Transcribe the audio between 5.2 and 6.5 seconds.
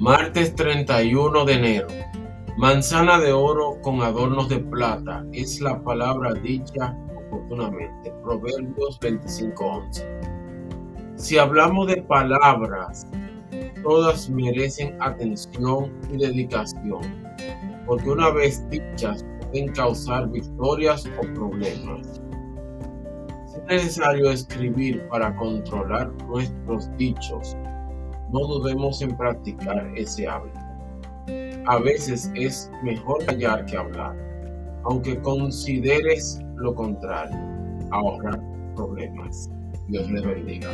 es la palabra